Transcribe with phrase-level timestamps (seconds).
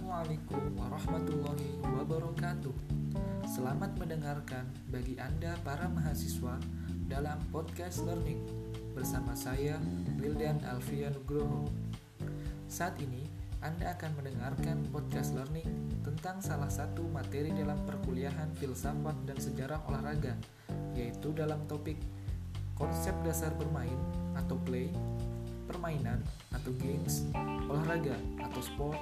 [0.00, 2.72] Assalamualaikum warahmatullahi wabarakatuh.
[3.44, 6.56] Selamat mendengarkan bagi Anda para mahasiswa
[7.04, 8.40] dalam podcast learning
[8.96, 9.76] bersama saya
[10.16, 11.68] Wildan Alfian Nugroho.
[12.64, 13.28] Saat ini
[13.60, 15.68] Anda akan mendengarkan podcast learning
[16.00, 20.32] tentang salah satu materi dalam perkuliahan filsafat dan sejarah olahraga,
[20.96, 22.00] yaitu dalam topik
[22.72, 24.00] konsep dasar bermain
[24.32, 24.88] atau play,
[25.68, 26.24] permainan
[26.56, 27.28] atau games,
[27.68, 28.96] olahraga atau sport,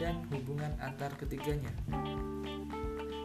[0.00, 1.70] dan hubungan antar ketiganya.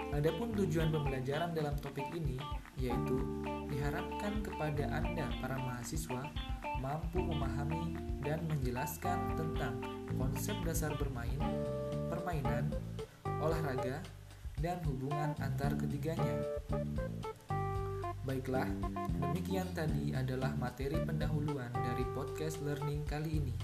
[0.10, 2.36] Adapun tujuan pembelajaran dalam topik ini
[2.80, 3.20] yaitu
[3.70, 6.28] diharapkan kepada Anda para mahasiswa
[6.80, 9.76] mampu memahami dan menjelaskan tentang
[10.16, 11.40] konsep dasar bermain,
[12.08, 12.72] permainan,
[13.44, 14.00] olahraga,
[14.60, 16.36] dan hubungan antar ketiganya.
[18.28, 18.68] Baiklah,
[19.20, 23.56] demikian tadi adalah materi pendahuluan dari podcast learning kali ini.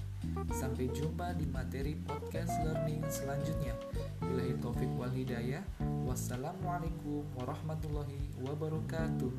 [0.52, 3.72] Sampai jumpa di materi podcast learning selanjutnya.
[4.20, 5.64] Bilahi taufik wal hidayah.
[6.04, 9.32] Wassalamualaikum warahmatullahi wabarakatuh.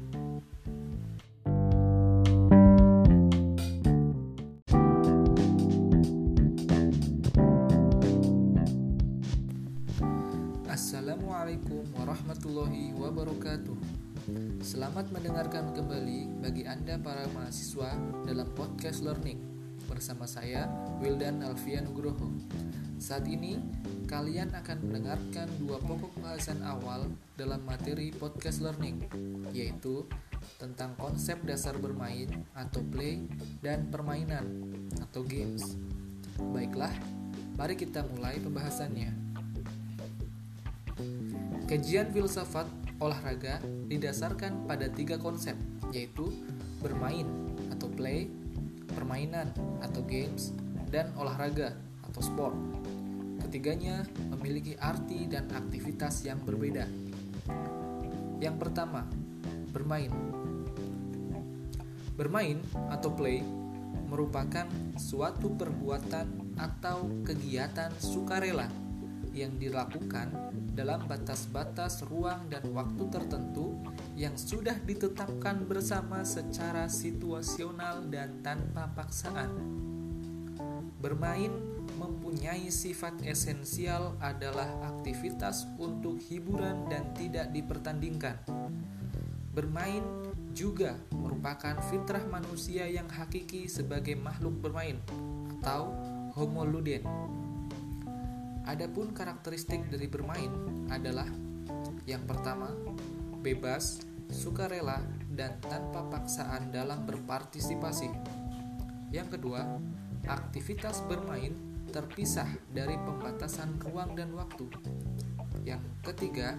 [10.64, 13.76] Assalamualaikum warahmatullahi wabarakatuh.
[14.64, 17.92] Selamat mendengarkan kembali bagi Anda para mahasiswa
[18.24, 19.55] dalam podcast learning
[19.86, 20.66] bersama saya
[20.98, 22.28] Wildan Alfian Nugroho.
[22.98, 23.58] Saat ini
[24.10, 27.06] kalian akan mendengarkan dua pokok bahasan awal
[27.38, 29.06] dalam materi podcast learning
[29.54, 30.06] yaitu
[30.58, 33.26] tentang konsep dasar bermain atau play
[33.62, 35.78] dan permainan atau games.
[36.52, 36.92] Baiklah,
[37.56, 39.10] mari kita mulai pembahasannya.
[41.66, 42.70] Kajian filsafat
[43.02, 43.58] olahraga
[43.90, 45.58] didasarkan pada tiga konsep,
[45.92, 46.30] yaitu
[46.80, 47.26] bermain
[47.74, 48.30] atau play,
[48.94, 49.50] permainan
[49.82, 50.54] atau games,
[50.90, 51.74] dan olahraga
[52.06, 52.56] atau sport.
[53.42, 56.86] Ketiganya memiliki arti dan aktivitas yang berbeda.
[58.42, 59.06] Yang pertama,
[59.70, 60.10] bermain.
[62.16, 62.58] Bermain
[62.90, 63.44] atau play
[64.06, 64.64] merupakan
[64.96, 68.85] suatu perbuatan atau kegiatan sukarela
[69.36, 70.32] yang dilakukan
[70.72, 73.76] dalam batas-batas ruang dan waktu tertentu
[74.16, 79.52] yang sudah ditetapkan bersama secara situasional dan tanpa paksaan.
[80.96, 81.52] Bermain
[82.00, 84.66] mempunyai sifat esensial adalah
[84.96, 88.40] aktivitas untuk hiburan dan tidak dipertandingkan.
[89.52, 90.04] Bermain
[90.56, 94.96] juga merupakan fitrah manusia yang hakiki sebagai makhluk bermain
[95.60, 95.92] atau
[96.32, 97.04] homo ludens
[98.66, 100.50] Adapun karakteristik dari bermain
[100.90, 101.30] adalah
[102.02, 102.66] yang pertama,
[103.38, 104.98] bebas, sukarela,
[105.30, 108.10] dan tanpa paksaan dalam berpartisipasi.
[109.14, 109.62] Yang kedua,
[110.26, 111.54] aktivitas bermain
[111.94, 114.66] terpisah dari pembatasan ruang dan waktu.
[115.62, 116.58] Yang ketiga,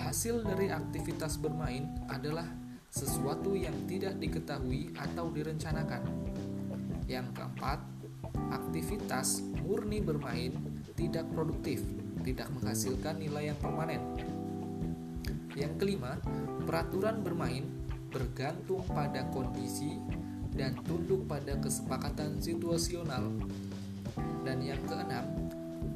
[0.00, 2.48] hasil dari aktivitas bermain adalah
[2.88, 6.08] sesuatu yang tidak diketahui atau direncanakan.
[7.04, 7.84] Yang keempat,
[8.48, 11.84] aktivitas murni bermain tidak produktif,
[12.24, 14.02] tidak menghasilkan nilai yang permanen.
[15.52, 16.18] Yang kelima,
[16.64, 17.64] peraturan bermain
[18.10, 20.00] bergantung pada kondisi
[20.56, 23.28] dan tunduk pada kesepakatan situasional.
[24.42, 25.24] Dan yang keenam,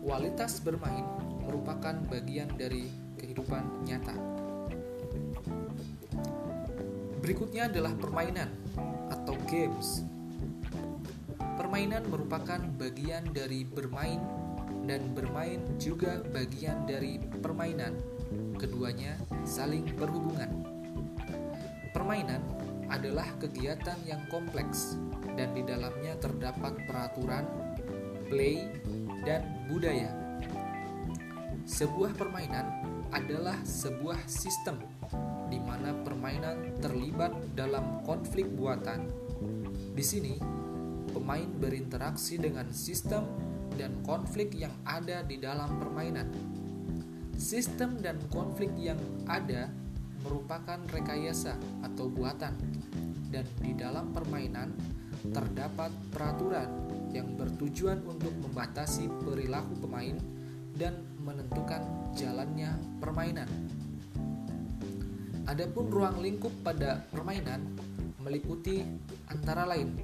[0.05, 1.05] kualitas bermain
[1.45, 2.87] merupakan bagian dari
[3.17, 4.17] kehidupan nyata.
[7.21, 8.49] Berikutnya adalah permainan
[9.13, 10.05] atau games.
[11.61, 14.40] Permainan merupakan bagian dari bermain
[14.85, 17.97] dan bermain juga bagian dari permainan.
[18.57, 20.51] Keduanya saling berhubungan.
[21.91, 22.43] Permainan
[22.91, 24.99] adalah kegiatan yang kompleks
[25.39, 27.47] dan di dalamnya terdapat peraturan,
[28.27, 28.67] play,
[29.23, 30.11] dan budaya.
[31.67, 32.67] Sebuah permainan
[33.15, 34.79] adalah sebuah sistem
[35.51, 39.11] di mana permainan terlibat dalam konflik buatan.
[39.95, 40.35] Di sini,
[41.11, 43.27] pemain berinteraksi dengan sistem
[43.77, 46.31] dan konflik yang ada di dalam permainan.
[47.37, 49.71] Sistem dan konflik yang ada
[50.21, 52.53] merupakan rekayasa atau buatan,
[53.33, 54.75] dan di dalam permainan
[55.33, 56.69] terdapat peraturan
[57.13, 60.17] yang bertujuan untuk membatasi perilaku pemain
[60.77, 61.83] dan menentukan
[62.17, 63.49] jalannya permainan.
[65.49, 67.75] Adapun ruang lingkup pada permainan
[68.23, 68.85] meliputi
[69.27, 69.99] antara lain.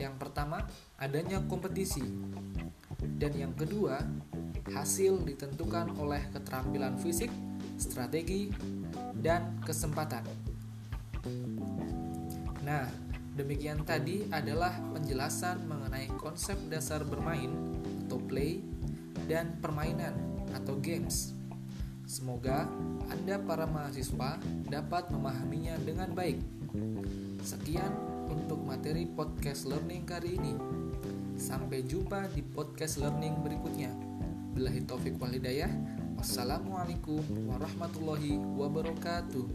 [0.00, 0.64] Yang pertama,
[0.96, 2.00] adanya kompetisi
[3.20, 4.00] dan yang kedua,
[4.72, 7.28] hasil ditentukan oleh keterampilan fisik,
[7.76, 8.48] strategi,
[9.20, 10.24] dan kesempatan.
[12.64, 12.88] Nah,
[13.36, 17.52] demikian tadi adalah penjelasan mengenai konsep dasar bermain
[18.08, 18.64] atau play,
[19.28, 20.16] dan permainan
[20.56, 21.36] atau games.
[22.08, 22.66] Semoga
[23.06, 26.40] Anda para mahasiswa dapat memahaminya dengan baik.
[27.44, 27.94] Sekian
[28.26, 30.54] untuk materi podcast learning kali ini.
[31.40, 33.88] Sampai jumpa di podcast learning berikutnya.
[34.52, 35.72] Bilahi taufik wal hidayah.
[36.20, 39.48] Wassalamualaikum warahmatullahi wabarakatuh.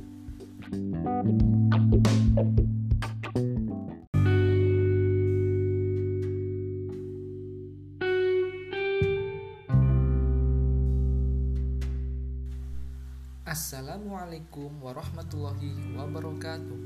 [13.46, 16.82] Assalamualaikum warahmatullahi wabarakatuh.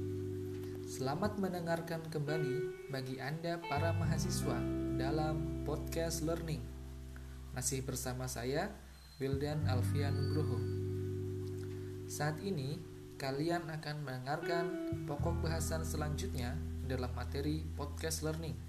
[0.84, 6.60] Selamat mendengarkan kembali bagi Anda para mahasiswa dalam podcast learning.
[7.56, 8.68] Masih bersama saya
[9.16, 10.60] Wildan Alfian Nugroho.
[12.04, 12.76] Saat ini
[13.16, 14.66] kalian akan mendengarkan
[15.08, 18.60] pokok bahasan selanjutnya dalam materi podcast learning.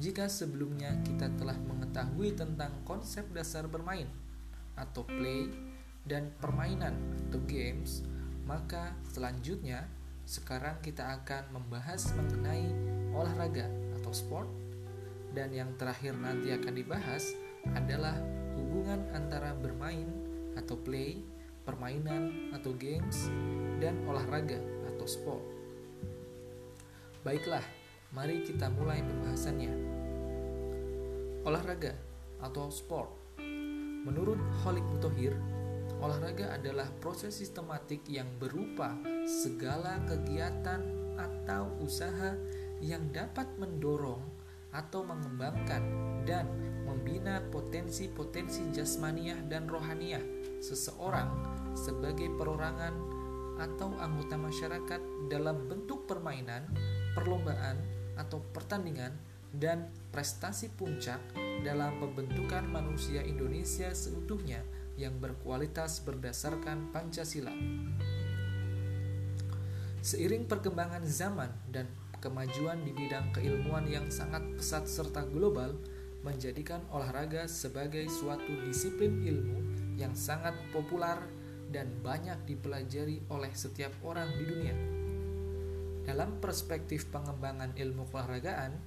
[0.00, 4.08] Jika sebelumnya kita telah mengetahui tentang konsep dasar bermain
[4.80, 5.52] atau play
[6.08, 6.96] dan permainan
[7.28, 8.00] atau games,
[8.48, 9.84] maka selanjutnya
[10.24, 12.64] sekarang kita akan membahas mengenai
[13.12, 13.68] olahraga
[14.00, 14.61] atau sport
[15.32, 17.24] dan yang terakhir nanti akan dibahas
[17.72, 18.16] adalah
[18.56, 20.08] hubungan antara bermain
[20.56, 21.24] atau play,
[21.64, 23.32] permainan atau games,
[23.80, 24.60] dan olahraga
[24.92, 25.44] atau sport.
[27.24, 27.64] Baiklah,
[28.12, 29.72] mari kita mulai pembahasannya.
[31.48, 31.96] Olahraga
[32.42, 33.10] atau sport.
[34.02, 35.34] Menurut Khalid Mutohir,
[36.02, 40.82] olahraga adalah proses sistematik yang berupa segala kegiatan
[41.14, 42.34] atau usaha
[42.82, 44.41] yang dapat mendorong
[44.72, 45.82] atau mengembangkan
[46.24, 46.48] dan
[46.88, 50.22] membina potensi-potensi jasmaniah dan rohaniah
[50.60, 51.28] seseorang
[51.76, 52.94] sebagai perorangan
[53.60, 56.66] atau anggota masyarakat dalam bentuk permainan,
[57.14, 57.78] perlombaan,
[58.16, 59.16] atau pertandingan
[59.52, 61.20] dan prestasi puncak
[61.64, 64.64] dalam pembentukan manusia Indonesia seutuhnya
[64.96, 67.52] yang berkualitas berdasarkan Pancasila.
[70.02, 71.86] Seiring perkembangan zaman dan
[72.22, 75.74] kemajuan di bidang keilmuan yang sangat pesat serta global
[76.22, 79.58] menjadikan olahraga sebagai suatu disiplin ilmu
[79.98, 81.18] yang sangat populer
[81.74, 84.76] dan banyak dipelajari oleh setiap orang di dunia.
[86.06, 88.78] Dalam perspektif pengembangan ilmu keolahragaan,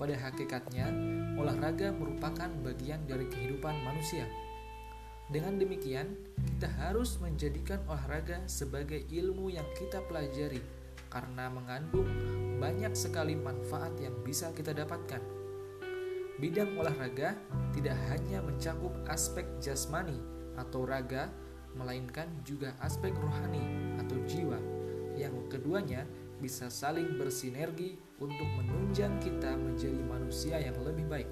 [0.00, 0.88] pada hakikatnya
[1.36, 4.24] olahraga merupakan bagian dari kehidupan manusia.
[5.28, 10.79] Dengan demikian, kita harus menjadikan olahraga sebagai ilmu yang kita pelajari
[11.10, 12.06] karena mengandung
[12.62, 15.20] banyak sekali manfaat yang bisa kita dapatkan.
[16.38, 17.36] Bidang olahraga
[17.76, 20.16] tidak hanya mencakup aspek jasmani
[20.56, 21.28] atau raga,
[21.76, 23.60] melainkan juga aspek rohani
[24.00, 24.56] atau jiwa,
[25.18, 26.08] yang keduanya
[26.40, 31.30] bisa saling bersinergi untuk menunjang kita menjadi manusia yang lebih baik.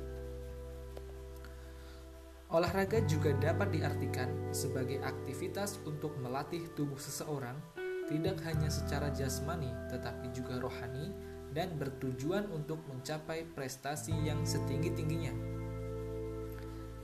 [2.48, 7.56] Olahraga juga dapat diartikan sebagai aktivitas untuk melatih tubuh seseorang
[8.08, 11.12] tidak hanya secara jasmani tetapi juga rohani
[11.52, 15.32] dan bertujuan untuk mencapai prestasi yang setinggi-tingginya.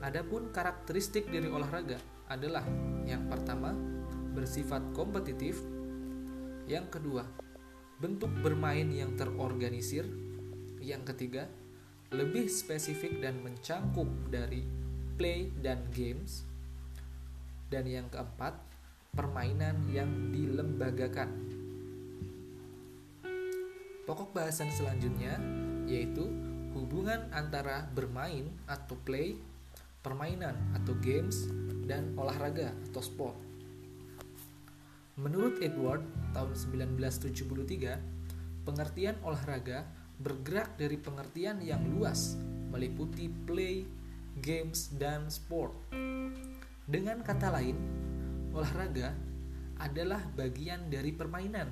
[0.05, 1.97] Adapun karakteristik dari olahraga
[2.29, 2.65] adalah
[3.09, 3.73] yang pertama
[4.37, 5.61] bersifat kompetitif,
[6.69, 7.25] yang kedua
[7.95, 10.03] bentuk bermain yang terorganisir,
[10.83, 11.47] yang ketiga
[12.11, 14.67] lebih spesifik dan mencangkup dari
[15.15, 16.43] play dan games,
[17.71, 18.59] dan yang keempat
[19.15, 21.31] permainan yang dilembagakan.
[24.05, 25.41] Pokok bahasan selanjutnya
[25.89, 26.29] yaitu
[26.77, 29.39] hubungan antara bermain atau play,
[30.03, 31.49] permainan atau games,
[31.89, 33.37] dan olahraga atau sport.
[35.15, 36.03] Menurut Edward
[36.35, 39.87] tahun 1973, pengertian olahraga
[40.19, 42.35] bergerak dari pengertian yang luas
[42.67, 43.87] meliputi play,
[44.43, 45.71] games, dan sport.
[46.83, 47.79] Dengan kata lain,
[48.55, 49.11] olahraga
[49.83, 51.67] adalah bagian dari permainan,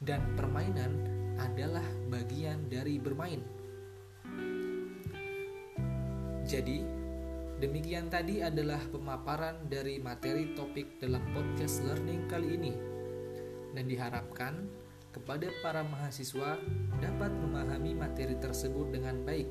[0.00, 0.92] dan permainan
[1.36, 3.44] adalah bagian dari bermain.
[6.48, 6.80] Jadi,
[7.60, 12.72] demikian tadi adalah pemaparan dari materi topik dalam podcast learning kali ini,
[13.76, 14.64] dan diharapkan
[15.12, 16.56] kepada para mahasiswa
[16.98, 19.46] dapat memahami materi tersebut dengan baik.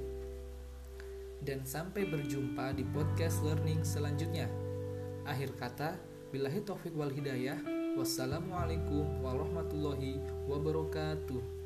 [1.44, 4.48] Dan sampai berjumpa di podcast learning selanjutnya.
[5.28, 7.62] Akhir kata, Billahi taufiq wal hidayah.
[7.94, 10.18] Wassalamualaikum warahmatullahi
[10.50, 11.62] wabarakatuh.